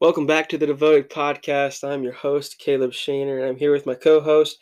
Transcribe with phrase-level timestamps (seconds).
[0.00, 1.82] Welcome back to the Devoted Podcast.
[1.82, 4.60] I'm your host, Caleb Shaner, and I'm here with my co host,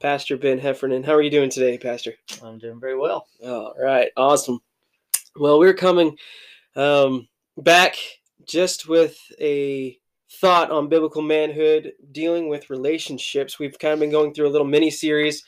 [0.00, 1.02] Pastor Ben Heffernan.
[1.02, 2.14] How are you doing today, Pastor?
[2.44, 3.26] I'm doing very well.
[3.44, 4.60] All right, awesome.
[5.34, 6.16] Well, we're coming
[6.76, 7.96] um, back
[8.46, 9.98] just with a
[10.40, 13.58] thought on biblical manhood, dealing with relationships.
[13.58, 15.42] We've kind of been going through a little mini series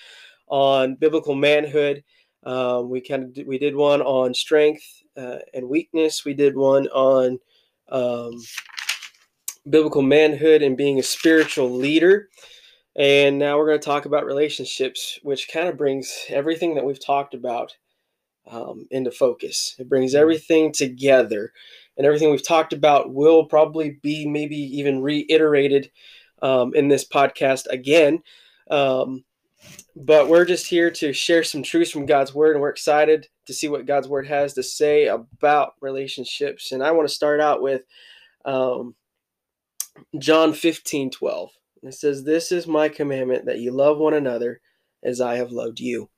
[0.48, 2.02] on biblical manhood.
[2.42, 4.82] Um, we kind of did, we did one on strength
[5.16, 6.24] uh, and weakness.
[6.24, 7.38] We did one on
[7.90, 8.32] um,
[9.70, 12.28] biblical manhood and being a spiritual leader.
[12.96, 17.04] And now we're going to talk about relationships, which kind of brings everything that we've
[17.04, 17.76] talked about
[18.50, 19.76] um, into focus.
[19.78, 21.52] It brings everything together.
[21.96, 25.90] And everything we've talked about will probably be maybe even reiterated
[26.42, 28.22] um, in this podcast again.
[28.70, 29.24] Um,
[29.94, 33.52] but we're just here to share some truths from God's Word, and we're excited to
[33.52, 36.72] see what God's Word has to say about relationships.
[36.72, 37.82] And I want to start out with
[38.44, 38.94] um,
[40.18, 41.50] John 15 12.
[41.82, 44.60] It says, This is my commandment that you love one another
[45.02, 46.08] as I have loved you.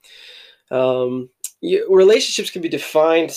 [0.71, 1.31] Um,
[1.61, 3.37] you relationships can be defined,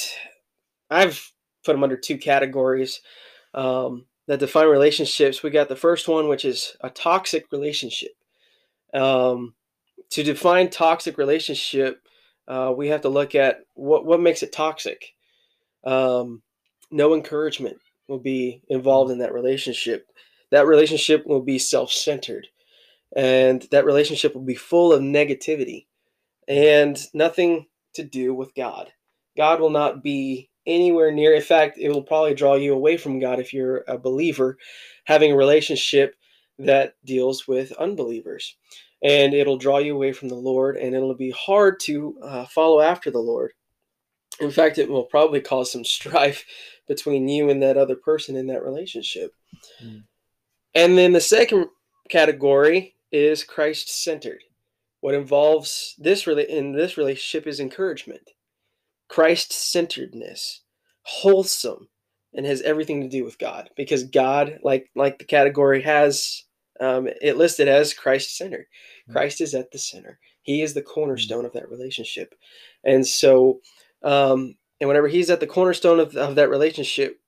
[0.90, 1.32] I've
[1.64, 3.02] put them under two categories
[3.54, 5.44] um, that define relationships.
[5.44, 8.12] We got the first one, which is a toxic relationship.
[8.94, 9.54] Um,
[10.12, 12.02] to define toxic relationship,
[12.48, 15.14] uh, we have to look at what, what makes it toxic.
[15.84, 16.42] Um,
[16.92, 20.08] no encouragement will be involved in that relationship
[20.52, 22.48] that relationship will be self centered.
[23.16, 25.86] And that relationship will be full of negativity
[26.48, 28.92] and nothing to do with God.
[29.38, 31.34] God will not be anywhere near.
[31.34, 34.58] In fact, it will probably draw you away from God if you're a believer,
[35.06, 36.16] having a relationship
[36.59, 38.56] that deals with unbelievers.
[39.04, 42.82] And it'll draw you away from the Lord, and it'll be hard to uh, follow
[42.82, 43.52] after the Lord.
[44.40, 46.46] In fact, it will probably cause some strife
[46.88, 49.32] between you and that other person in that relationship.
[49.84, 50.04] Mm.
[50.76, 51.70] And then the second
[52.09, 54.44] category is Christ centered.
[55.00, 58.31] What involves this really in this relationship is encouragement,
[59.08, 60.62] Christ centeredness,
[61.03, 61.88] wholesome,
[62.34, 66.44] and has everything to do with God because God, like like the category has
[66.81, 68.66] um, it listed as Christ centered.
[69.07, 69.13] Hmm.
[69.13, 70.19] Christ is at the center.
[70.42, 72.36] He is the cornerstone of that relationship,
[72.84, 73.62] and so
[74.03, 77.19] um, and whenever He's at the cornerstone of, of that relationship,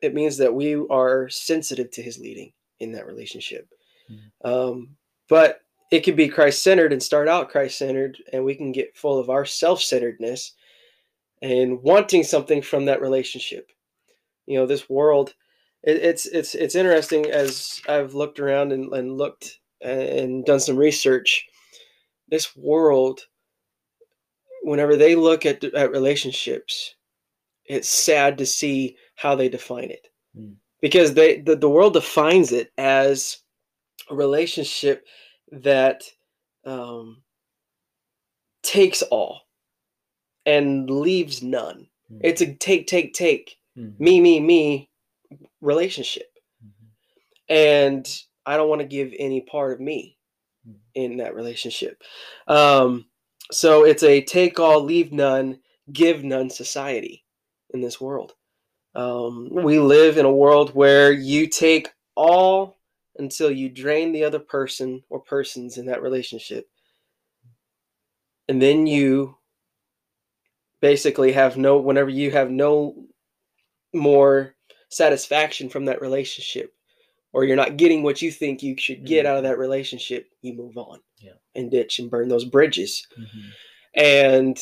[0.00, 3.68] it means that we are sensitive to His leading in that relationship.
[4.10, 4.50] Mm-hmm.
[4.50, 4.96] Um,
[5.28, 5.60] but
[5.90, 9.18] it could be Christ centered and start out Christ centered, and we can get full
[9.18, 10.54] of our self centeredness
[11.42, 13.70] and wanting something from that relationship.
[14.46, 15.34] You know, this world,
[15.82, 20.76] it, it's it's it's interesting as I've looked around and, and looked and done some
[20.76, 21.46] research.
[22.28, 23.22] This world,
[24.62, 26.94] whenever they look at at relationships,
[27.64, 30.08] it's sad to see how they define it.
[30.36, 33.38] Mm because they the, the world defines it as
[34.08, 35.06] a relationship
[35.52, 36.02] that
[36.64, 37.22] um,
[38.62, 39.42] takes all
[40.46, 41.88] and leaves none.
[42.10, 42.20] Mm-hmm.
[42.24, 44.02] It's a take, take, take, mm-hmm.
[44.02, 44.90] me, me, me
[45.60, 46.30] relationship.
[46.64, 47.54] Mm-hmm.
[47.54, 50.16] And I don't want to give any part of me
[50.68, 50.76] mm.
[50.94, 52.02] in that relationship.
[52.48, 53.06] Um,
[53.52, 55.60] so it's a take all, leave none,
[55.92, 57.24] give none society
[57.72, 58.34] in this world.
[58.94, 62.78] Um, we live in a world where you take all
[63.16, 66.68] until you drain the other person or persons in that relationship.
[68.48, 69.36] And then you
[70.80, 72.96] basically have no, whenever you have no
[73.94, 74.54] more
[74.88, 76.72] satisfaction from that relationship,
[77.32, 79.32] or you're not getting what you think you should get mm-hmm.
[79.32, 81.34] out of that relationship, you move on yeah.
[81.54, 83.06] and ditch and burn those bridges.
[83.16, 83.48] Mm-hmm.
[83.94, 84.58] And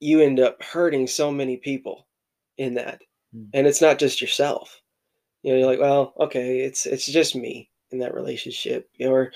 [0.00, 2.06] you end up hurting so many people
[2.58, 3.02] in that.
[3.34, 3.48] Mm.
[3.54, 4.80] And it's not just yourself.
[5.42, 9.32] You know, you're like, well, okay, it's it's just me in that relationship, or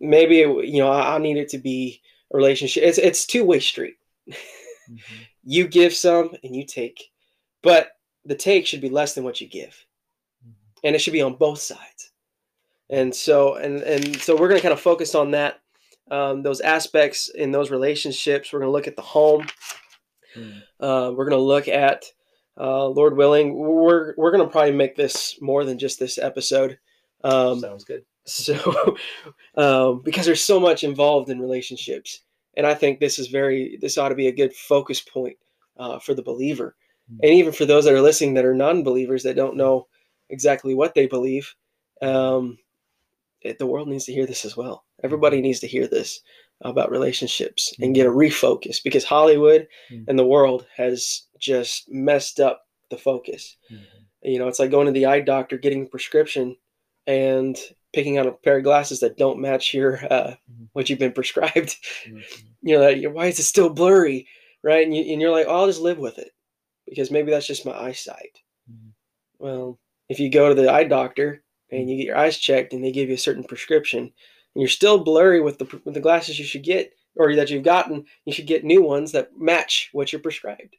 [0.00, 2.02] maybe you know I, I need it to be
[2.32, 2.82] a relationship.
[2.82, 3.94] It's it's two way street.
[4.28, 4.96] Mm-hmm.
[5.44, 7.04] you give some and you take,
[7.62, 7.92] but
[8.24, 9.84] the take should be less than what you give,
[10.44, 10.52] mm-hmm.
[10.82, 12.10] and it should be on both sides.
[12.90, 15.60] And so and and so we're going to kind of focus on that,
[16.10, 18.52] um, those aspects in those relationships.
[18.52, 19.46] We're going to look at the home.
[20.36, 20.62] Mm.
[20.80, 22.06] Uh, we're going to look at
[22.58, 26.78] uh, Lord willing, we're we're gonna probably make this more than just this episode.
[27.24, 28.04] Um, Sounds good.
[28.24, 28.96] So,
[29.56, 32.20] um, because there's so much involved in relationships,
[32.56, 35.36] and I think this is very this ought to be a good focus point
[35.78, 36.76] uh, for the believer,
[37.10, 37.20] mm-hmm.
[37.22, 39.86] and even for those that are listening that are non-believers that don't know
[40.28, 41.54] exactly what they believe.
[42.02, 42.58] Um,
[43.40, 44.84] it, the world needs to hear this as well.
[45.02, 45.44] Everybody hmm.
[45.44, 46.20] needs to hear this
[46.62, 48.18] about relationships and get a mm-hmm.
[48.18, 50.04] refocus because Hollywood mm-hmm.
[50.08, 53.56] and the world has just messed up the focus.
[53.70, 53.84] Mm-hmm.
[54.22, 56.56] You know, it's like going to the eye doctor, getting a prescription,
[57.06, 57.56] and
[57.92, 60.64] picking out a pair of glasses that don't match your uh, mm-hmm.
[60.72, 61.76] what you've been prescribed.
[62.06, 62.18] Mm-hmm.
[62.62, 64.26] You know, why is it still blurry,
[64.62, 64.84] right?
[64.84, 66.30] And, you, and you're like, oh, I'll just live with it
[66.86, 68.38] because maybe that's just my eyesight.
[68.70, 68.90] Mm-hmm.
[69.38, 71.88] Well, if you go to the eye doctor and mm-hmm.
[71.88, 74.98] you get your eyes checked and they give you a certain prescription, and you're still
[74.98, 78.46] blurry with the with the glasses you should get or that you've gotten, you should
[78.46, 80.76] get new ones that match what you're prescribed.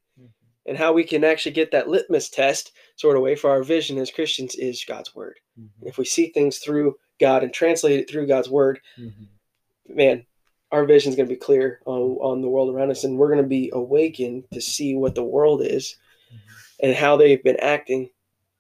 [0.70, 3.98] And how we can actually get that litmus test sort of way for our vision
[3.98, 5.40] as Christians is God's word.
[5.60, 5.88] Mm-hmm.
[5.88, 9.96] If we see things through God and translate it through God's word, mm-hmm.
[9.96, 10.28] man,
[10.72, 13.34] our vision is going to be clear on, on the world around us, and we're
[13.34, 15.96] going to be awakened to see what the world is
[16.32, 16.86] mm-hmm.
[16.86, 18.08] and how they've been acting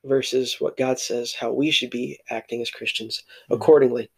[0.03, 3.53] versus what God says how we should be acting as Christians mm-hmm.
[3.53, 4.09] accordingly.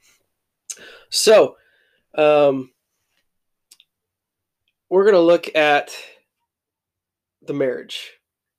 [1.09, 1.57] So,
[2.15, 2.71] um,
[4.89, 5.93] we're going to look at
[7.41, 8.11] the marriage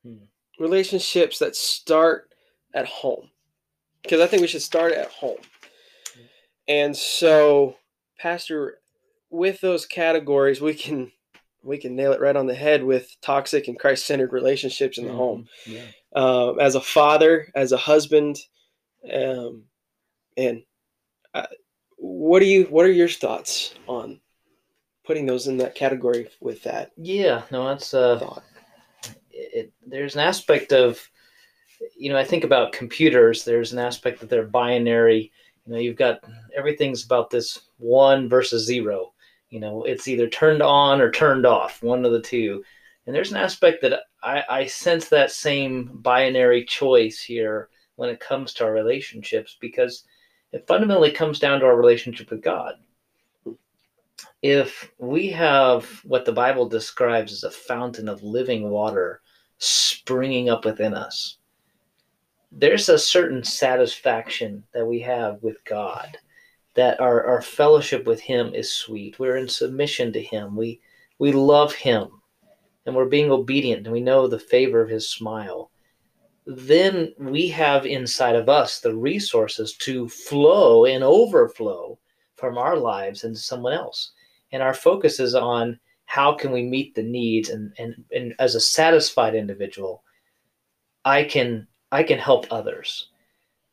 [0.05, 0.25] hmm.
[0.59, 2.29] relationships that start
[2.75, 3.31] at home
[4.03, 5.39] because I think we should start at home.
[6.15, 6.21] Hmm.
[6.69, 7.77] And so,
[8.19, 8.79] Pastor,
[9.31, 11.13] with those categories, we can
[11.65, 15.11] we can nail it right on the head with toxic and Christ-centered relationships in the
[15.11, 15.19] mm-hmm.
[15.19, 15.49] home.
[15.65, 15.85] Yeah.
[16.15, 18.39] Uh, as a father, as a husband,
[19.13, 19.65] um,
[20.37, 20.63] and
[21.35, 21.47] uh,
[21.97, 24.21] what do you what are your thoughts on
[25.05, 26.93] putting those in that category with that.
[26.97, 28.45] Yeah, no, that's uh, thought.
[29.93, 31.07] There's an aspect of,
[31.99, 33.45] you know, I think about computers.
[33.45, 35.31] There's an aspect that they're binary.
[35.67, 36.25] You know, you've got
[36.57, 39.13] everything's about this one versus zero.
[39.51, 42.65] You know, it's either turned on or turned off, one of the two.
[43.07, 48.19] And there's an aspect that I, I sense that same binary choice here when it
[48.19, 50.05] comes to our relationships because
[50.53, 52.77] it fundamentally comes down to our relationship with God
[54.43, 59.21] if we have what the Bible describes as a fountain of living water
[59.63, 61.39] springing up within us,
[62.51, 66.19] there's a certain satisfaction that we have with God,
[66.75, 69.19] that our, our fellowship with Him is sweet.
[69.19, 70.57] We're in submission to Him.
[70.57, 70.81] We,
[71.19, 72.09] we love Him
[72.85, 75.71] and we're being obedient and we know the favor of His smile.
[76.45, 81.99] Then we have inside of us the resources to flow and overflow
[82.35, 84.13] from our lives into someone else.
[84.51, 88.55] And our focus is on how can we meet the needs and, and, and as
[88.55, 90.03] a satisfied individual,
[91.05, 93.09] I can I can help others.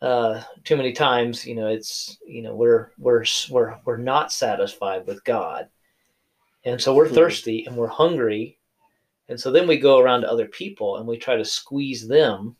[0.01, 5.05] Uh, too many times, you know, it's you know we're we're we're we're not satisfied
[5.05, 5.67] with God,
[6.63, 7.15] and so we're mm-hmm.
[7.15, 8.57] thirsty and we're hungry,
[9.27, 12.55] and so then we go around to other people and we try to squeeze them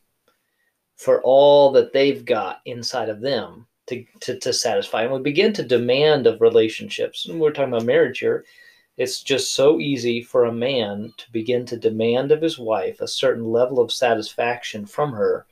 [0.96, 5.02] for all that they've got inside of them, to, to, to satisfy.
[5.02, 7.26] And we begin to demand of relationships.
[7.26, 8.44] And we're talking about marriage here.
[9.00, 13.08] It's just so easy for a man to begin to demand of his wife a
[13.08, 15.46] certain level of satisfaction from her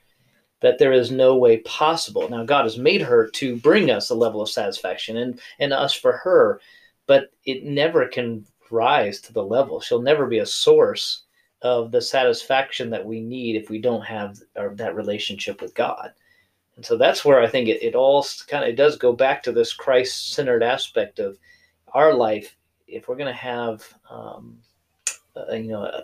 [0.61, 2.29] that there is no way possible.
[2.29, 5.95] Now, God has made her to bring us a level of satisfaction and, and us
[5.95, 6.61] for her,
[7.07, 9.81] but it never can rise to the level.
[9.81, 11.23] She'll never be a source
[11.63, 16.13] of the satisfaction that we need if we don't have our, that relationship with God.
[16.77, 19.43] And so that's where I think it, it all kind of it does go back
[19.45, 21.39] to this Christ centered aspect of
[21.95, 22.55] our life.
[22.89, 24.59] If we're going to have, um,
[25.37, 26.03] uh, you know, uh,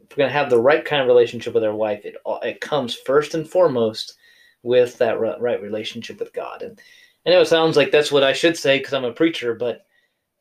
[0.00, 2.60] if we're going to have the right kind of relationship with our wife, it it
[2.60, 4.18] comes first and foremost
[4.62, 6.62] with that right relationship with God.
[6.62, 6.80] And
[7.26, 9.86] I know it sounds like that's what I should say because I'm a preacher, but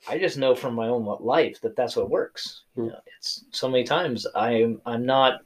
[0.08, 2.64] I just know from my own life that that's what works.
[2.76, 5.42] You know, it's so many times I'm I'm not,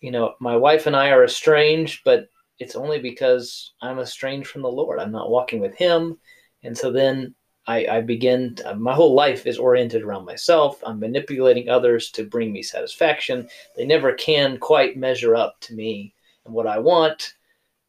[0.00, 2.28] you know, my wife and I are estranged, but
[2.58, 4.98] it's only because I'm estranged from the Lord.
[4.98, 6.18] I'm not walking with Him.
[6.62, 7.34] And so then
[7.70, 10.82] I, I begin, my whole life is oriented around myself.
[10.84, 13.48] I'm manipulating others to bring me satisfaction.
[13.76, 16.12] They never can quite measure up to me
[16.44, 17.34] and what I want.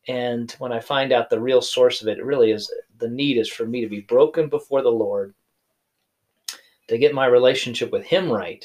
[0.08, 3.38] And when I find out the real source of it, it really is the need
[3.38, 5.34] is for me to be broken before the Lord,
[6.88, 8.64] to get my relationship with Him right.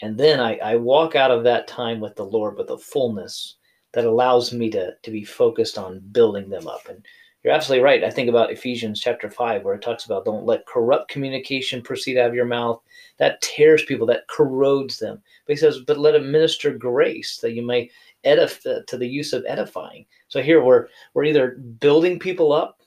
[0.00, 3.56] And then I, I walk out of that time with the Lord with a fullness
[3.92, 6.88] that allows me to to be focused on building them up.
[6.88, 7.04] And
[7.46, 8.02] you're absolutely right.
[8.02, 12.18] I think about Ephesians chapter five, where it talks about don't let corrupt communication proceed
[12.18, 12.82] out of your mouth.
[13.18, 15.22] That tears people, that corrodes them.
[15.46, 17.88] But he says, but let it minister grace that you may
[18.24, 20.06] edify to the use of edifying.
[20.26, 22.80] So here we're we're either building people up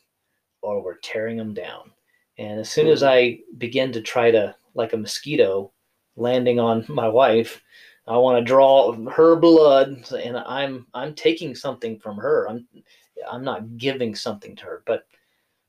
[0.61, 1.91] or we're tearing them down.
[2.37, 3.07] And as soon as hmm.
[3.07, 5.71] I begin to try to, like a mosquito,
[6.17, 7.61] landing on my wife,
[8.09, 12.49] I want to draw her blood, and I'm I'm taking something from her.
[12.49, 12.67] I'm
[13.29, 14.83] I'm not giving something to her.
[14.85, 15.05] But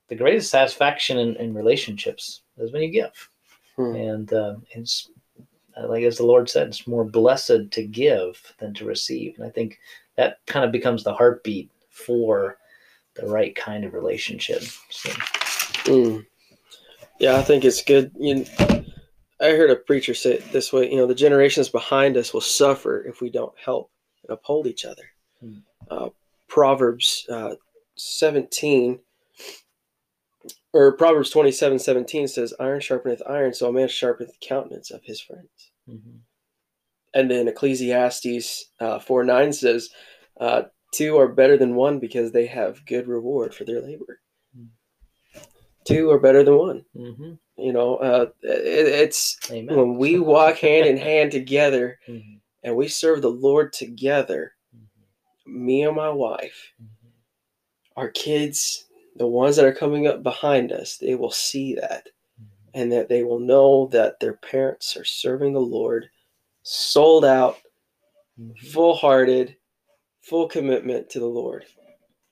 [0.08, 3.30] the greatest satisfaction in, in relationships is when you give,
[3.76, 3.94] hmm.
[3.94, 5.10] and uh, it's
[5.88, 9.36] like as the Lord said, it's more blessed to give than to receive.
[9.38, 9.78] And I think
[10.16, 12.58] that kind of becomes the heartbeat for
[13.14, 14.62] the right kind of relationship.
[14.90, 15.10] So,
[15.84, 16.26] Mm.
[17.18, 18.12] Yeah, I think it's good.
[18.18, 18.44] You know,
[19.40, 20.90] I heard a preacher say it this way.
[20.90, 23.90] You know, the generations behind us will suffer if we don't help
[24.22, 25.02] and uphold each other.
[25.40, 25.58] Hmm.
[25.90, 26.08] Uh,
[26.50, 27.54] Proverbs uh,
[27.96, 28.98] 17
[30.72, 35.02] or Proverbs 27 17 says, Iron sharpeneth iron, so a man sharpeneth the countenance of
[35.04, 35.70] his friends.
[35.88, 36.18] mhm.
[37.14, 39.90] And then Ecclesiastes uh, 4 9 says,
[40.40, 44.20] uh, Two are better than one because they have good reward for their labor.
[44.56, 44.64] Hmm.
[45.84, 46.84] Two are better than one.
[46.96, 47.38] Mhm.
[47.56, 49.76] You know, uh, it, it's Amen.
[49.76, 52.40] when we walk hand in hand together Mhm.
[52.64, 54.52] and we serve the Lord together.
[55.50, 57.10] Me and my wife, Mhm.
[57.96, 62.08] our kids, the ones that are coming up behind us, they will see that
[62.40, 62.46] Mhm.
[62.74, 66.10] and that they will know that their parents are serving the Lord,
[66.62, 67.58] sold out,
[68.38, 68.58] Mhm.
[68.70, 69.56] full hearted,
[70.20, 71.66] full commitment to the Lord.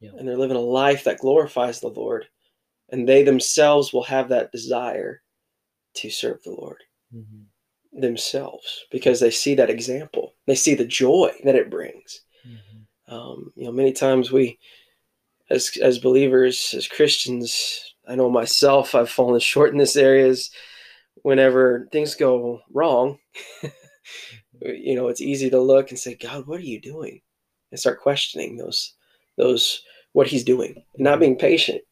[0.01, 0.13] Yeah.
[0.17, 2.29] And they're living a life that glorifies the Lord.
[2.91, 5.23] And they themselves will have that desire
[5.95, 7.47] to serve the Lord Mhm.
[7.93, 10.37] themselves because they see that example.
[10.47, 12.25] They see the joy that it brings.
[13.09, 14.59] Um, you know, many times we,
[15.51, 20.51] as as believers, as Christians, I know myself, I've fallen short in this areas.
[21.23, 23.19] Whenever things go wrong,
[24.63, 27.21] you know, it's easy to look and say, "God, what are you doing?"
[27.71, 28.95] and start questioning those
[29.37, 31.83] those what He's doing, and not being patient.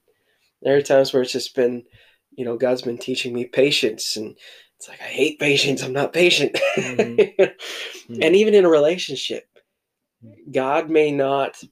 [0.63, 1.85] There are times where it's just been,
[2.33, 4.37] you know, God's been teaching me patience, and
[4.79, 5.83] it's like I hate patience.
[5.83, 6.55] I'm not patient.
[6.77, 7.55] Mhm.
[8.09, 9.49] and even in a relationship.
[10.51, 11.63] God may not.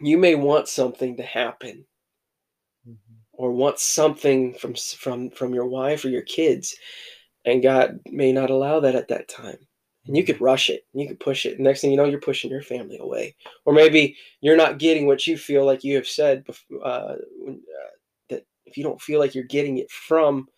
[0.00, 1.86] You may want something to happen,
[2.86, 2.96] Mhm.
[3.32, 6.76] or want something from from from your wife or your kids,
[7.44, 9.66] and God may not allow that at that time.
[10.06, 11.58] And you could rush it, and you could push it.
[11.58, 15.26] Next thing you know, you're pushing your family away, or maybe you're not getting what
[15.26, 16.46] you feel like you have said
[16.80, 17.16] uh, uh,
[18.28, 20.48] that if you don't feel like you're getting it from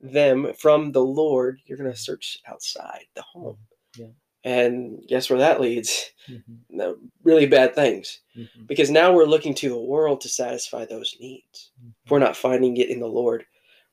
[0.00, 3.58] them, from the Lord, you're going to search outside the home.
[3.96, 4.08] Yeah.
[4.48, 6.10] And guess where that leads?
[6.26, 7.10] Mhm.
[7.22, 8.20] Really bad things.
[8.34, 8.66] Mhm.
[8.66, 11.70] Because now we're looking to the world to satisfy those needs.
[12.04, 13.44] If we're not finding it in the Lord,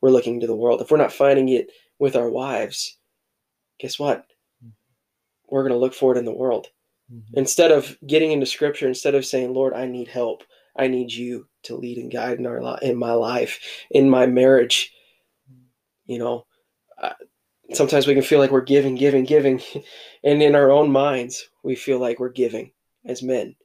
[0.01, 0.81] we're looking to the world.
[0.81, 2.97] If we're not finding it with our wives,
[3.79, 4.25] guess what?
[5.49, 6.67] We're going to look for it in the world.
[7.11, 7.23] Mhm.
[7.33, 10.43] Instead of getting into scripture, instead of saying, Lord, I need help.
[10.77, 13.59] I need you to lead and guide in our li- in my life,
[13.91, 14.93] in my marriage.
[16.05, 16.45] You know,
[16.97, 17.13] uh,
[17.73, 19.61] sometimes we can feel like we're giving, giving, giving,
[20.23, 22.71] and in our own minds, we feel like we're giving
[23.05, 23.55] as men.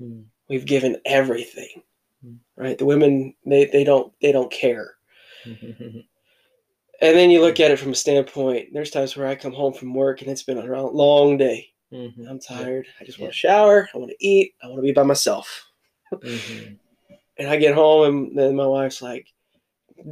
[0.00, 0.24] Mhm.
[0.48, 1.82] We've given everything,
[2.24, 2.38] Mm.
[2.56, 2.78] right?
[2.78, 4.94] The women they they don't they don't care.
[7.02, 8.70] And then you look at it from a standpoint.
[8.72, 11.68] There's times where I come home from work and it's been a long day.
[11.92, 12.26] Mhm.
[12.28, 12.86] I'm tired.
[12.98, 13.86] I just want to shower.
[13.94, 14.54] I want to eat.
[14.62, 15.66] I want to be by myself.
[16.10, 16.78] Mhm.
[17.38, 19.26] And I get home and then my wife's like,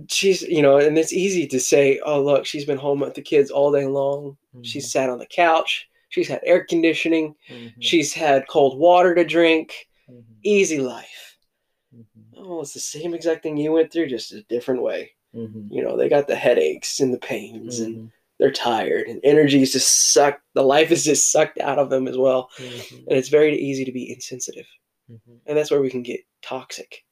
[0.09, 3.23] she's, you know, and it's easy to say, oh, look, she's been home with the
[3.23, 4.37] kids all day long.
[4.63, 5.89] She's sat on the couch.
[6.09, 7.35] She's had air conditioning.
[7.51, 7.73] Mhm.
[7.81, 9.89] She's had cold water to drink.
[10.11, 10.23] Mhm.
[10.45, 11.37] Easy life.
[11.95, 12.05] Mhm.
[12.37, 15.11] Oh, it's the same exact thing you went through, just a different way.
[15.35, 15.69] Mhm.
[15.71, 18.13] You know, they got the headaches and the pains and Mhm.
[18.39, 20.43] they're tired and energy is just sucked.
[20.55, 22.49] The life is just sucked out of them as well.
[23.09, 24.67] And it's very easy to be insensitive.
[25.47, 27.05] And that's where we can get toxic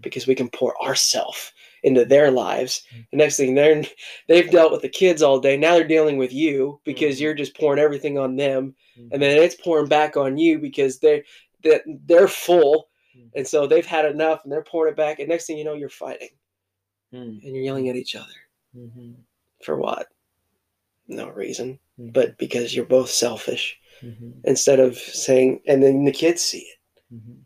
[0.00, 2.82] because we can pour ourself into their lives.
[2.94, 3.06] Mhm.
[3.10, 3.82] The next thing they're
[4.28, 5.56] they've dealt with the kids all day.
[5.56, 7.20] Now they're dealing with you because Mhm.
[7.20, 8.74] you're just pouring everything on them.
[8.98, 9.08] Mhm.
[9.12, 11.24] And then it's pouring back on you because they
[11.64, 12.88] that they're full.
[13.16, 13.30] Mhm.
[13.36, 15.18] And so they've had enough and they're pouring it back.
[15.18, 16.30] And next thing you know, you're fighting
[17.12, 17.42] Mhm.
[17.44, 18.32] and you're yelling at each other.
[18.76, 19.16] Mhm.
[19.62, 20.08] For what?
[21.06, 21.78] No reason.
[21.98, 22.12] Mhm.
[22.12, 23.78] But because you're both selfish.
[24.00, 24.40] Mhm.
[24.44, 26.78] Instead of saying and then the kids see it.
[27.14, 27.44] Mhm.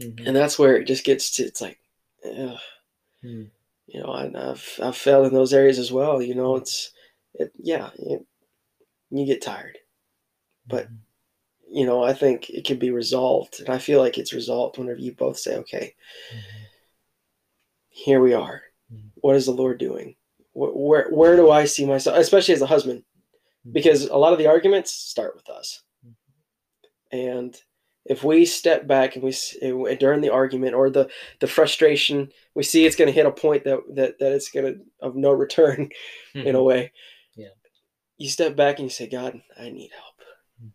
[0.00, 0.26] Mhm.
[0.26, 1.78] And that's where it just gets to it's like
[2.24, 2.58] ugh.
[3.24, 3.50] Mhm.
[3.86, 6.20] you know, and I've I've failed in those areas as well.
[6.22, 6.92] You know, it's
[7.34, 8.26] it, yeah, you,
[9.10, 9.78] you get tired.
[10.66, 10.88] But-
[11.74, 15.00] You know, I think it can be resolved, and I feel like it's resolved whenever
[15.00, 15.94] you both say, "Okay,
[16.30, 16.42] Mhm.
[17.88, 18.62] here we are.
[18.92, 19.10] Mhm.
[19.14, 20.16] What is the Lord doing?
[20.52, 23.04] Where where, where do I see myself, especially as a husband?
[23.66, 23.72] Mhm.
[23.72, 26.14] Because a lot of the arguments start with us, Mhm.
[27.10, 27.62] and
[28.04, 29.32] if we step back and we
[29.62, 31.08] and during the argument or the
[31.40, 34.66] the frustration, we see it's going to hit a point that that that it's going
[34.74, 35.88] to of no return
[36.34, 36.64] in a Mhm.
[36.64, 36.92] way.
[37.36, 37.48] Yeah.
[38.18, 40.14] You step back and you say, God, I need help.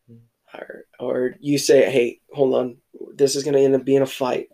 [0.10, 0.19] Mhm.
[0.53, 2.77] Or, or you say, hey, hold on,
[3.13, 4.48] this is going to end up being a fight.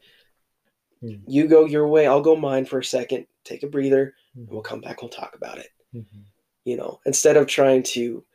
[1.04, 1.22] Mhm.
[1.28, 4.62] You go your way, I'll go mine for a second, take a breather, and we'll
[4.64, 5.70] come back, we'll talk about it.
[5.96, 6.24] Mhm.
[6.66, 8.26] You know, instead of trying to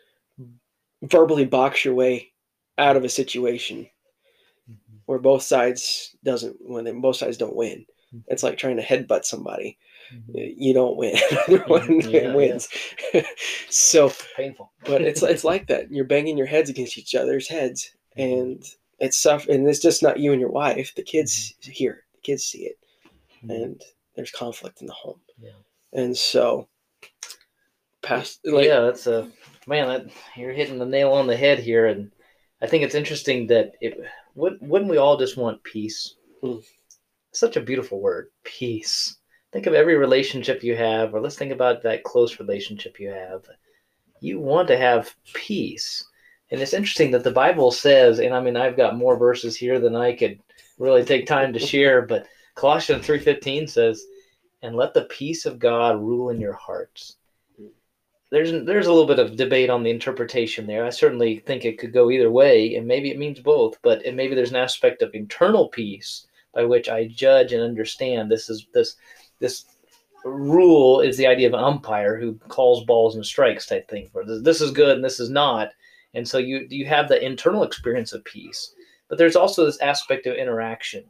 [1.03, 2.33] verbally box your way
[2.79, 3.89] out of a situation.
[5.09, 7.87] Where both sides doesn't when they, both sides don't win.
[8.27, 9.79] It's like trying to headbutt somebody.
[10.15, 10.55] Mhm.
[10.57, 11.17] You don't win.
[11.67, 12.35] One Yeah, yeah.
[12.35, 12.69] wins.
[13.71, 14.71] so, Painful.
[14.85, 15.91] but it's it's like that.
[15.91, 18.33] You're banging your heads against each other's heads, Mm-hmm.
[18.33, 18.65] and
[18.99, 19.49] it's tough.
[19.49, 20.95] And it's just not you and your wife.
[20.95, 22.05] The kids hear it.
[22.15, 22.79] The kids see it,
[23.45, 23.51] Mhm.
[23.55, 23.83] and
[24.15, 25.21] there's conflict in the home.
[25.41, 25.53] Yeah.
[25.95, 26.69] And so,
[28.03, 29.31] past like yeah, that's a
[29.67, 29.89] man.
[29.89, 32.11] That, you're hitting the nail on the head here, and
[32.63, 33.99] I think it's interesting that it.
[34.39, 36.15] Would, wouldn't we all just want peace?
[36.45, 36.65] Mm.
[37.33, 39.17] Such a beautiful word, peace.
[39.53, 43.43] Think of every relationship you have, or let's think about that close relationship you have.
[44.21, 46.05] You want to have peace,
[46.53, 49.81] and it's interesting that the Bible says, and I mean, I've got more verses here
[49.81, 50.39] than I could
[50.79, 54.05] really take time to share, but Colossians three fifteen says,
[54.63, 57.17] "And let the peace of God rule in your hearts."
[58.31, 60.85] There's there's a little bit of debate on the interpretation there.
[60.85, 63.79] I certainly think it could go either way, and maybe it means both.
[63.83, 68.31] But and maybe there's an aspect of internal peace by which I judge and understand
[68.31, 68.97] this is this
[69.41, 69.65] this
[70.25, 74.09] rule is the idea of an umpire who calls balls and strikes type thing.
[74.13, 75.71] Where this- this is good and this is not,
[76.15, 78.75] and so you you have the internal experience of peace.
[79.09, 81.05] But there's also this aspect of interaction.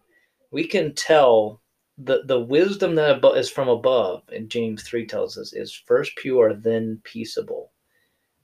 [0.53, 1.61] We can tell
[1.99, 6.55] the the wisdom that is from above and james 3 tells us is first pure
[6.55, 7.73] then peaceable.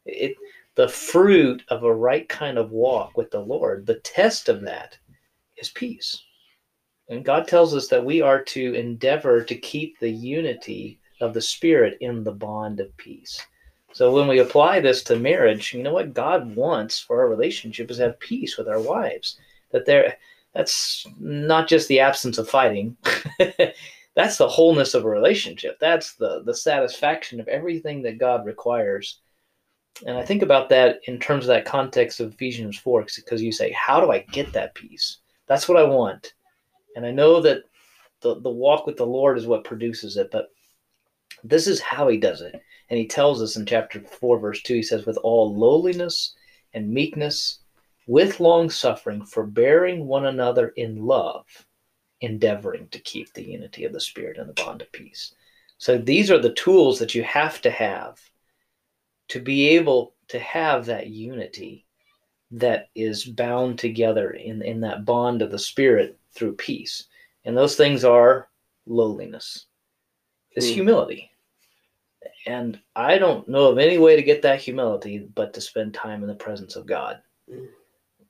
[0.04, 0.34] It
[0.74, 4.98] the fruit of a right kind of walk with the lord the test of that
[5.56, 6.20] is peace.
[7.08, 11.42] And god tells us that we are to endeavor to keep the unity of the
[11.42, 13.40] spirit in the bond of peace.
[13.92, 16.12] So when we apply this to marriage you know what?
[16.12, 19.38] God wants for our relationship is have peace with our wives
[19.70, 20.16] that there
[20.54, 22.96] that's not just the absence of fighting.
[24.14, 25.78] That's the wholeness of a relationship.
[25.80, 29.20] That's the the satisfaction of everything that god requires.
[30.06, 33.52] And i think about that in terms of that context of ephesians 4 because you
[33.52, 35.18] say how do i get that peace?
[35.46, 36.34] That's what i want.
[36.96, 37.64] And i know that
[38.20, 40.46] the, the walk with the lord is what produces it but
[41.42, 42.60] this is how he does it.
[42.90, 46.34] And he tells us in chapter 4 verse 2 he says with all lowliness
[46.72, 47.63] and meekness
[48.06, 51.46] with long suffering, forbearing one another in love,
[52.20, 55.34] endeavoring to keep the unity of the Spirit and the bond of peace.
[55.78, 58.18] So these are the tools that you have to have
[59.28, 61.86] to be able to have that unity
[62.50, 67.06] that is bound together in, in that bond of the Spirit through peace.
[67.44, 68.48] And those things are
[68.86, 69.66] lowliness,
[70.52, 70.74] is Hmm.
[70.74, 71.30] humility.
[72.46, 76.22] And I don't know of any way to get that humility but to spend time
[76.22, 77.20] in the presence of God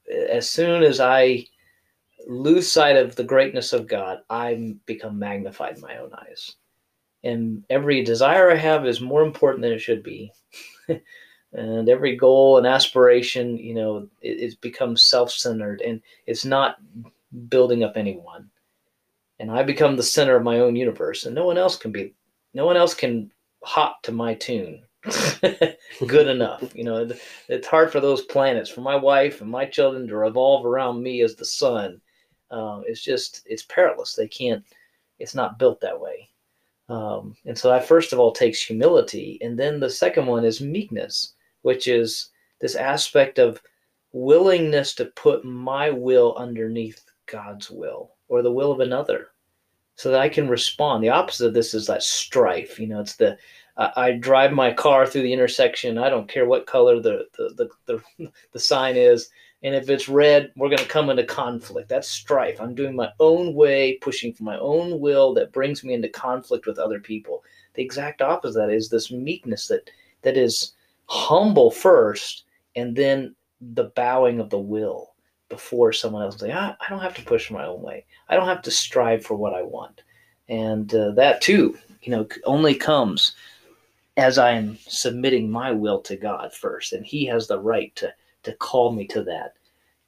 [0.08, 1.46] as soon as I
[2.26, 6.56] lose sight of the greatness of God, I become magnified in my own eyes.
[7.22, 10.30] And every desire I have is more important than it should be.
[11.52, 16.76] and every goal and aspiration, you know, it, it becomes self centered and it's not
[17.48, 18.50] building up anyone.
[19.38, 22.14] And I become the center of my own universe, and no one else can be,
[22.54, 23.32] no one else can
[23.64, 24.82] hop to my tune
[26.06, 26.74] good enough.
[26.74, 27.08] You know,
[27.48, 31.22] it's hard for those planets, for my wife and my children to revolve around me
[31.22, 32.00] as the sun.
[32.50, 34.14] Um, it's just, it's perilous.
[34.14, 34.64] They can't,
[35.18, 36.28] it's not built that way.
[36.88, 39.38] Um, and so that first of all takes humility.
[39.42, 43.62] And then the second one is meekness, which is this aspect of
[44.12, 49.28] willingness to put my will underneath God's will or the will of another
[49.96, 51.02] so that I can respond.
[51.02, 52.78] The opposite of this is that strife.
[52.78, 53.38] You know, it's the,
[53.76, 55.98] I drive my car through the intersection.
[55.98, 59.28] I don't care what color the the, the, the, the sign is.
[59.64, 61.88] And if it's red, we're going to come into conflict.
[61.88, 62.60] That's strife.
[62.60, 66.66] I'm doing my own way, pushing for my own will that brings me into conflict
[66.66, 67.42] with other people.
[67.72, 69.90] The exact opposite of that is this meekness that
[70.22, 70.74] that is
[71.06, 72.44] humble first,
[72.76, 75.14] and then the bowing of the will
[75.48, 76.38] before someone else.
[76.38, 78.04] Say, I, I don't have to push my own way.
[78.28, 80.02] I don't have to strive for what I want.
[80.48, 83.34] And uh, that too, you know, only comes
[84.16, 88.12] as I am submitting my will to God first, and He has the right to
[88.44, 89.54] to call me to that.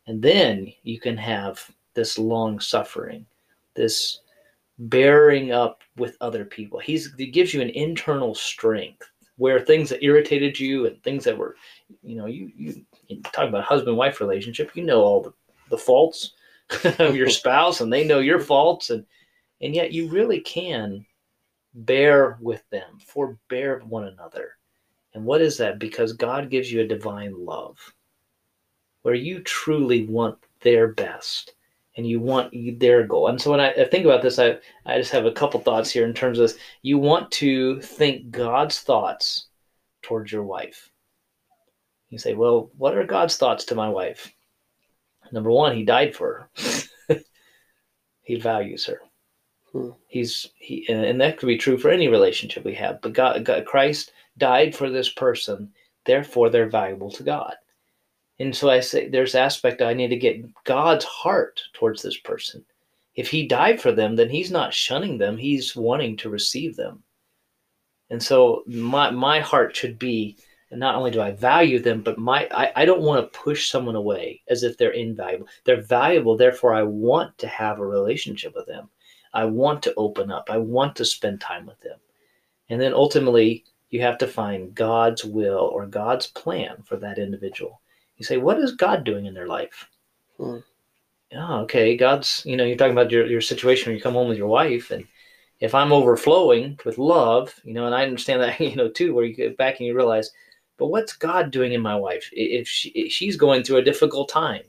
[0.06, 3.26] And then you can have this long suffering,
[3.74, 4.20] this
[4.78, 6.78] bearing up with other people.
[6.78, 11.36] He's he gives you an internal strength where things that irritated you and things that
[11.36, 11.56] were,
[12.02, 14.74] you know, you you, you talk about husband wife relationship.
[14.74, 15.32] You know all the
[15.70, 16.32] the faults
[16.98, 19.04] of your spouse, and they know your faults, and
[19.60, 21.04] and yet you really can
[21.76, 24.56] bear with them, forbear one another.
[25.14, 25.78] And what is that?
[25.78, 27.78] Because God gives you a divine love
[29.02, 31.54] where you truly want their best
[31.96, 33.28] and you want their goal.
[33.28, 36.04] And so when I, think about this, I, I just have a couple thoughts here
[36.04, 36.52] in terms of.
[36.82, 39.46] You want to think God's thoughts
[40.02, 40.90] towards your wife.
[42.10, 44.32] You say, well, what are God's thoughts to my wife?
[45.32, 46.74] Number one, he died for her.
[48.26, 49.00] He values her.
[49.76, 49.90] Hmm.
[50.08, 53.00] He's he, and- that could be true for any relationship we have.
[53.02, 55.72] But God, God, Christ died for this person,
[56.04, 57.54] therefore they're valuable to God.
[58.38, 62.64] And so I say, there's aspect I need to get God's heart towards this person.
[63.14, 67.02] If He died for them, then He's not shunning them; He's wanting to receive them.
[68.10, 70.36] And so my my heart should be
[70.70, 73.96] not only do I value them, but my I, I don't want to push someone
[73.96, 75.48] away as if they're invaluable.
[75.64, 78.88] They're valuable, therefore I want to have a relationship with them.
[79.36, 80.48] I want to open up.
[80.50, 81.98] I want to spend time with them.
[82.70, 87.82] And then ultimately you have to find God's will or God's plan for that individual.
[88.16, 89.88] You say, what is God doing in their life?
[90.38, 90.58] Hmm.
[91.34, 91.98] Oh, okay.
[91.98, 94.48] God's, you know, you're talking about your, your situation when you come home with your
[94.48, 95.06] wife and
[95.60, 99.26] if I'm overflowing with love, you know, and I understand that, you know, too, where
[99.26, 100.30] you get back and you realize,
[100.78, 102.30] but what's God doing in my wife?
[102.32, 104.62] If, she, if she's going through a difficult time,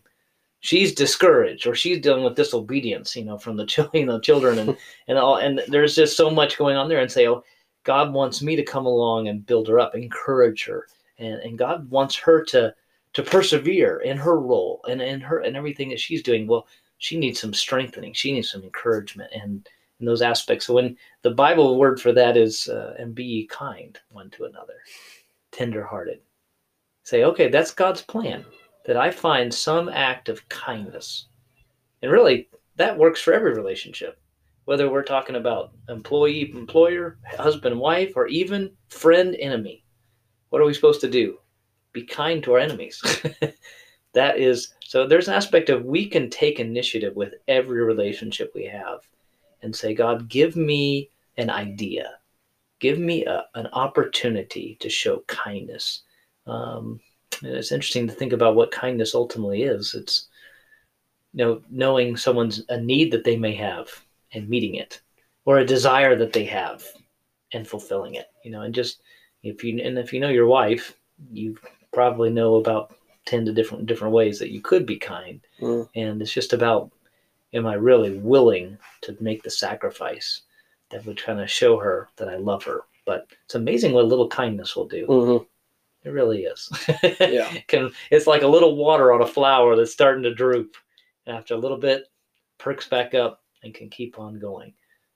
[0.60, 4.60] she's discouraged or she's dealing with disobedience, you know, from the children, you know, children
[4.60, 7.44] and, and all, and there's just so much going on there and say, oh,
[7.84, 10.88] God wants me to come along and build her up, encourage her.
[11.20, 12.76] And, and God wants her to,
[13.14, 16.48] to persevere in her role and in her and everything that she's doing.
[16.48, 16.68] Well,
[16.98, 18.14] she needs some strengthening.
[18.14, 19.68] She needs some encouragement and
[20.00, 20.68] in those aspects.
[20.68, 24.76] So when the Bible word for that is, uh, and be kind one to another,
[25.52, 26.20] tenderhearted.
[27.04, 28.46] Say, okay, that's God's plan
[28.88, 31.28] that I find some act of kindness.
[32.02, 34.18] And really, that works for every relationship,
[34.64, 39.84] whether we're talking about employee, employer, husband, wife, or even friend, enemy.
[40.50, 41.38] What are we supposed to do?
[41.92, 43.04] Be kind to our enemies.
[44.14, 48.66] that is, so there's an aspect of we can take initiative with every relationship we
[48.66, 49.02] have
[49.64, 52.20] and say, God, give me an idea.
[52.80, 56.04] Give me a, an opportunity to show kindness.
[56.46, 57.02] Um,
[57.42, 59.94] it's interesting to think about what kindness ultimately is.
[59.94, 60.28] It's
[61.34, 63.90] you know knowing someone's a need that they may have
[64.34, 65.02] and meeting it,
[65.46, 66.84] or a desire that they have
[67.54, 68.28] and fulfilling it.
[68.44, 69.02] You know, and just
[69.44, 70.96] if you and if you know your wife,
[71.32, 71.58] you
[71.94, 75.42] probably know about ten to different different ways that you could be kind.
[75.60, 75.84] Hmm.
[75.96, 76.92] And it's just about
[77.54, 80.42] am I really willing to make the sacrifice
[80.90, 82.82] that would kind of show her that I love her?
[83.06, 85.08] But it's amazing what a little kindness will do.
[85.08, 85.48] Mhm.
[86.08, 86.70] It really is.
[87.20, 87.52] Yeah.
[87.68, 90.76] Can it's like a little water on a flower that's starting to droop.
[91.26, 92.08] And after a little bit,
[92.58, 94.74] perks back up and can keep on going.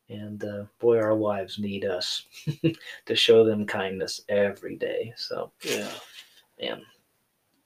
[0.09, 2.25] And uh, boy, our wives need us
[3.05, 5.13] to show them kindness every day.
[5.15, 5.91] So, Yeah.
[6.59, 6.81] man,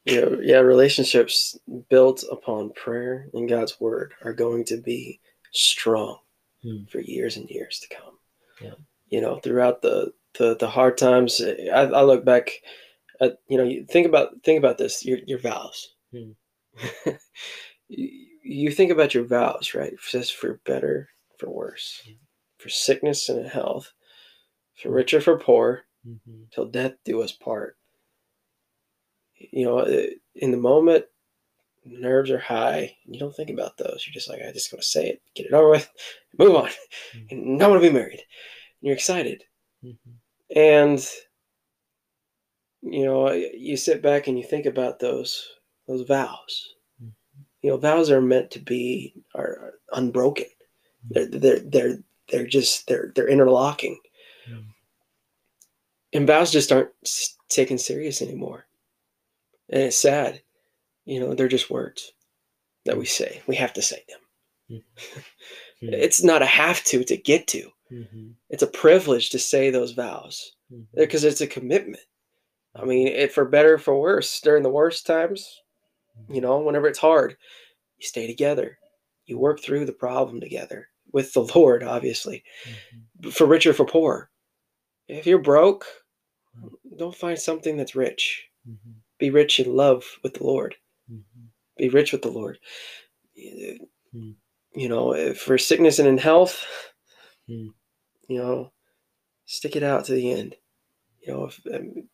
[0.05, 1.57] Yeah, yeah, relationships
[1.89, 5.19] built upon prayer and God's word are going to be
[5.51, 6.19] strong
[6.61, 6.83] Hmm.
[6.91, 8.17] for years and years to come.
[8.61, 8.75] Yeah.
[9.09, 12.51] You know, throughout the the, the hard times, I, I look back
[13.21, 15.93] at you know, you think about think about this, your your vows.
[16.11, 16.31] Hmm.
[17.87, 19.93] you, you think about your vows, right?
[20.01, 22.13] Says for better, for worse, Yeah.
[22.57, 23.91] for sickness and health,
[24.81, 26.43] for rich or for poor, mm-hmm.
[26.51, 27.77] till death do us part.
[29.37, 31.05] You know, uh, in the moment,
[31.85, 32.95] nerves are high.
[33.05, 34.03] You don't think about those.
[34.05, 35.89] You're just like, I just want to say it, get it over with,
[36.37, 36.69] move on,
[37.15, 37.31] Mhm.
[37.31, 38.19] and i want to be married.
[38.19, 39.43] And you're excited,
[39.83, 40.11] Mm-hmm.
[40.57, 41.07] and
[42.85, 45.47] you know, you sit back and you think about those
[45.87, 46.75] those vows.
[47.03, 47.11] Mhm.
[47.61, 50.45] You know, vows are meant to be are unbroken.
[51.09, 51.97] They're they're they're
[52.29, 53.99] they're just they're they're interlocking.
[54.47, 54.65] Mhm.
[56.13, 56.91] And vows just aren't
[57.49, 58.65] taken serious anymore.
[59.69, 60.41] And it's sad.
[61.05, 62.13] You know, they're just words
[62.85, 63.41] that we say.
[63.47, 64.19] We have to say them.
[64.69, 64.83] Mhm.
[65.81, 67.69] It's not a have to to get to.
[67.91, 68.29] Mm-hmm.
[68.49, 70.53] It's a privilege to say those vows
[70.95, 72.03] because it's a commitment.
[72.75, 75.61] I mean, it, for better or for worse, during the worst times,
[76.29, 77.37] you know, whenever it's hard,
[77.97, 78.77] you stay together.
[79.25, 82.43] You work through the problem together with the Lord, obviously.
[82.67, 83.29] Mm-hmm.
[83.29, 84.29] For rich or for poor.
[85.07, 85.85] If you're broke,
[86.97, 88.45] don't find something that's rich.
[88.67, 88.91] Mm-hmm.
[89.19, 90.75] Be rich in love with the Lord.
[91.11, 91.45] Mm-hmm.
[91.77, 92.57] Be rich with the Lord.
[93.33, 93.79] You
[94.13, 94.31] Hmm.
[94.73, 96.65] you know, if for sickness and in health,
[97.47, 97.67] Hmm.
[98.29, 98.71] you know,
[99.45, 100.55] stick it out to the end.
[101.19, 102.07] You know, if, um,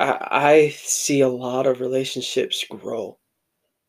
[0.00, 3.18] I, I see a lot of relationships grow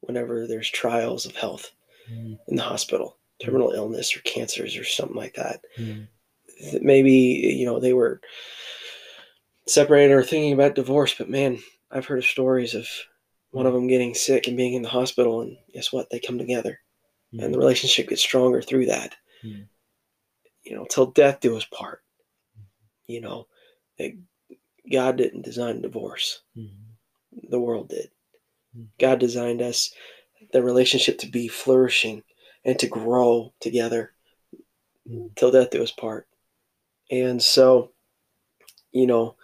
[0.02, 1.71] whenever there's trials of health
[2.12, 2.34] Mm-hmm.
[2.47, 5.62] in the hospital, terminal illness or cancers or something like that.
[6.71, 8.19] That Maybe, you know, they were
[9.67, 11.60] separated or thinking about divorce, but man,
[11.91, 12.88] I've heard of stories of
[13.52, 16.10] one of them getting sick and being in the hospital, and guess what?
[16.10, 16.80] They come together,
[17.34, 19.15] and the relationship gets stronger through that.
[19.43, 19.67] Mhm.
[20.63, 22.04] You know, till death do us part.
[23.08, 23.47] You know,
[23.97, 24.15] it,
[24.89, 27.50] God didn't design divorce; Mm-hmm.
[27.50, 28.10] the world did.
[28.78, 28.88] Mhm.
[29.00, 29.94] God designed us,
[30.54, 32.24] the relationship to be flourishing
[32.65, 34.13] and to grow together
[35.10, 35.36] Mm.
[35.36, 36.28] till death do us part.
[37.10, 37.91] And so,
[38.91, 39.36] you know,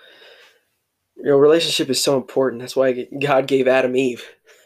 [1.15, 2.61] your relationship is so important.
[2.61, 4.23] That's why God gave Adam Eve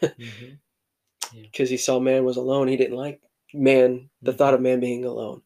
[1.42, 2.68] because he saw man was alone.
[2.68, 3.20] He didn't like
[3.54, 5.42] man, the thought of man being alone.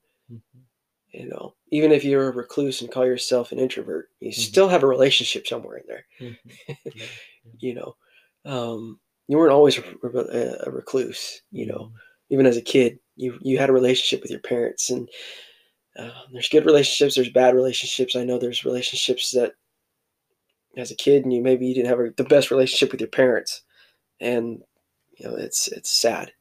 [1.17, 4.35] You know, even if you're a recluse and call yourself an introvert, you Mhm.
[4.35, 6.07] still have a relationship somewhere in there.
[6.21, 6.37] Mhm.
[6.95, 7.07] Yeah.
[7.59, 7.97] You know,
[8.45, 11.41] um, you weren't always a, recluse.
[11.51, 11.93] You know,
[12.29, 15.09] even as a kid, you you had a relationship with your parents, and
[15.99, 18.15] uh, there's good relationships, there's bad relationships.
[18.17, 19.55] I know there's relationships that,
[20.77, 23.11] as a kid, and you maybe you didn't have a, the best relationship with your
[23.11, 23.63] parents,
[24.21, 24.63] and
[25.17, 26.33] you know it's it's sad,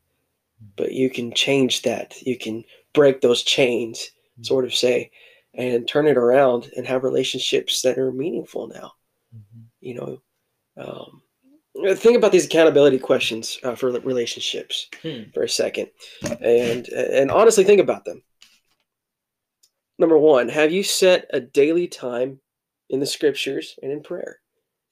[0.78, 2.22] but you can change that.
[2.24, 4.12] You can break those chains,
[4.42, 5.12] sort of say,
[5.54, 8.94] and turn it around and have relationships that are meaningful now.
[9.36, 9.64] Mhm.
[9.80, 10.22] You know,
[10.78, 11.22] um,
[11.98, 15.24] think about these accountability questions uh, for relationships Hmm.
[15.34, 15.90] for a second,
[16.42, 18.24] and and honestly think about them.
[19.98, 22.42] Number one, have you set a daily time
[22.90, 24.42] in the scriptures and in prayer?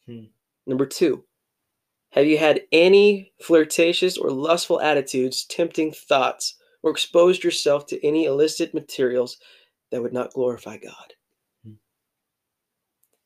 [0.06, 0.25] Hmm.
[0.65, 1.25] Number two,
[2.12, 8.25] have you had any flirtatious or lustful attitudes, tempting thoughts, or exposed yourself to any
[8.25, 9.37] illicit materials
[9.91, 11.13] that would not glorify God?
[11.65, 11.73] Hmm.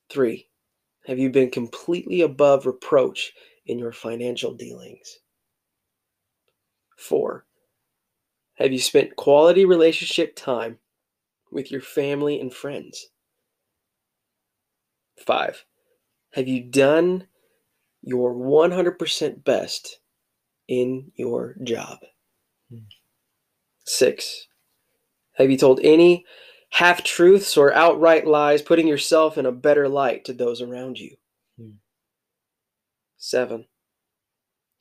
[0.08, 0.48] Three,
[1.06, 3.32] have you been completely above reproach
[3.66, 5.18] in your financial dealings?
[6.96, 7.46] Four,
[8.54, 10.78] have you spent quality relationship time
[11.52, 13.10] with your family and friends?
[15.24, 15.64] Five,
[16.32, 17.26] have you done
[18.02, 20.00] your 100% best
[20.68, 21.98] in your job?
[22.70, 22.78] Hmm.
[23.88, 24.48] Six,
[25.36, 26.26] have you told any
[26.68, 31.16] half truths or outright lies, putting yourself in a better light to those around you?
[31.58, 31.76] Hmm.
[33.16, 33.64] Seven,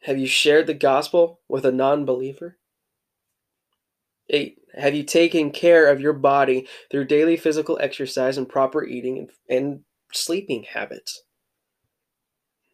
[0.04, 2.58] have you shared the gospel with a non believer?
[4.30, 9.20] Eight, have you taken care of your body through daily physical exercise and proper eating
[9.20, 9.80] and, and
[10.12, 11.24] sleeping habits?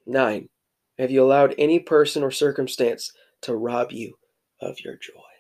[0.08, 0.50] Nine,
[0.98, 4.15] have you allowed any person or circumstance to rob you
[4.60, 5.33] of your joy?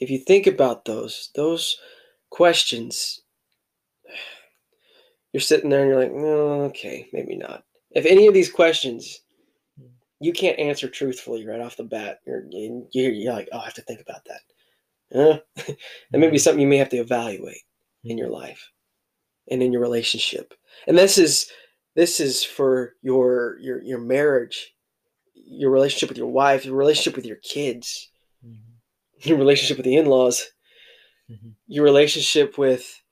[0.00, 1.78] If you think about those, those
[2.30, 3.22] questions,
[5.32, 7.64] you're sitting there and you're like, no, okay, maybe not.
[7.90, 9.20] If any of these questions
[10.20, 13.74] you can't answer truthfully right off the bat, you're, you're, you're like, oh, I have
[13.74, 14.40] to think about that.
[15.12, 15.38] Huh?
[15.66, 15.76] that
[16.12, 16.36] may be mm-hmm.
[16.38, 17.62] something you may have to evaluate
[18.04, 18.36] in your mm-hmm.
[18.36, 18.70] life
[19.50, 20.54] and in your relationship.
[20.86, 21.50] And this is
[21.94, 24.74] this is for your your your marriage,
[25.34, 28.10] your relationship with your wife, your relationship with your kids.
[29.20, 30.46] Your relationship with the in-laws,
[31.30, 31.54] Mhm.
[31.66, 33.02] your relationship with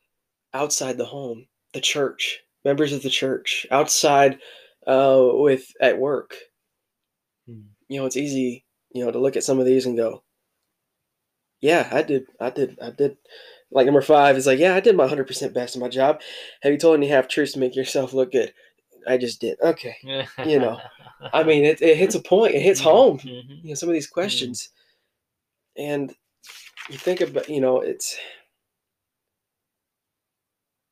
[0.55, 4.39] outside the home, the church, members of the church, outside
[4.87, 6.37] uh, with at work.
[7.49, 7.69] Mhm.
[7.89, 10.23] You know, it's easy, you know, to look at some of these and go,
[11.61, 13.17] "Yeah, I did, I did, I did."
[13.71, 16.21] Like number five is like, "Yeah, I did my hundred percent best in my job."
[16.63, 18.53] Have you told any half truths to make yourself look good?
[19.07, 19.59] I just did.
[19.61, 19.97] Okay,
[20.47, 20.81] you know,
[21.33, 22.55] I mean, it, it hits a point.
[22.55, 23.19] It hits home.
[23.19, 23.63] Mhm.
[23.63, 24.69] You know, some of these questions,
[25.77, 26.15] and
[26.91, 28.17] you think about, you know, it's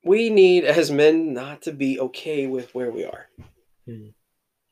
[0.05, 3.29] we need as men not to be okay with where we are.
[3.89, 4.15] Mhm.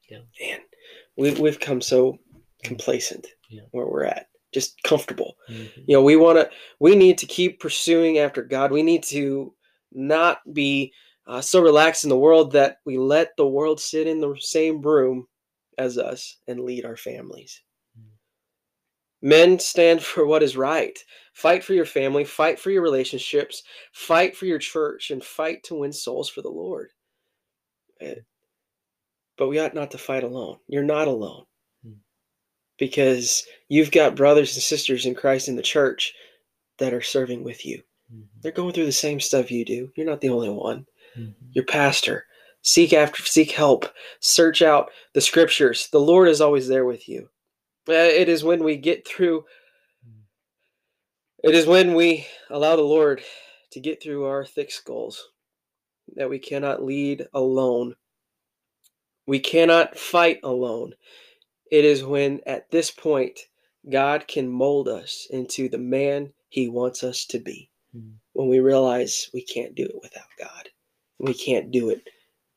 [0.08, 0.22] Yeah.
[0.42, 0.62] And
[1.16, 2.18] we've we've come so
[2.64, 3.62] complacent Yeah.
[3.70, 5.36] where we're at, just comfortable.
[5.48, 5.84] Mhm.
[5.86, 6.50] You know, we want to.
[6.80, 8.72] We need to keep pursuing after God.
[8.72, 9.54] We need to
[9.92, 10.92] not be
[11.26, 14.80] uh, so relaxed in the world that we let the world sit in the same
[14.82, 15.28] room
[15.78, 17.62] as us and lead our families.
[19.22, 20.98] Men stand for what is right.
[21.33, 25.74] Fight for your family, fight for your relationships, fight for your church, and fight to
[25.76, 26.90] win souls for the Lord.
[28.00, 28.16] Eh,
[29.37, 30.59] But we ought not to fight alone.
[30.68, 31.46] You're not alone.
[31.87, 31.96] Mm.
[32.78, 36.14] Because you've got brothers and sisters in Christ in the church
[36.78, 37.83] that are serving with you.
[38.12, 38.26] Mhm.
[38.42, 39.92] They're going through the same stuff you do.
[39.96, 40.87] You're not the only one.
[41.16, 41.35] Mhm.
[41.52, 42.26] Your pastor.
[42.62, 43.87] Seek after seek help.
[44.20, 45.88] Search out the scriptures.
[45.88, 47.30] The Lord is always there with you.
[47.88, 49.44] Uh, It is when we get through
[51.42, 53.22] it is when we allow the Lord
[53.72, 55.30] to get through our thick skulls
[56.16, 57.96] that we cannot lead alone.
[59.26, 60.94] We cannot fight alone.
[61.70, 63.40] It is when, at this point,
[63.88, 67.70] God can mold us into the man he wants us to be.
[67.96, 68.16] Mhm.
[68.34, 70.68] When we realize we can't do it without God,
[71.18, 72.06] we can't do it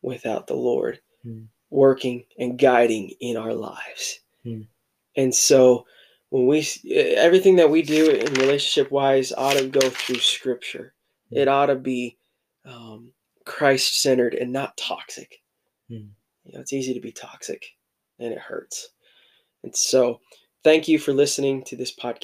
[0.01, 1.47] without the Lord Mhm.
[1.69, 4.19] working and guiding in our lives.
[4.43, 4.67] Mhm.
[5.15, 5.85] And so,
[6.29, 10.93] when we everything that we do in relationship wise ought to go through Scripture.
[11.31, 12.17] It ought to be
[12.65, 13.11] um,
[13.45, 15.41] Christ centered and not toxic.
[15.89, 16.09] Mhm.
[16.43, 17.65] You know, it's easy to be toxic,
[18.19, 18.89] and it hurts.
[19.63, 20.21] And so,
[20.63, 22.19] Thank you for listening to this podcast.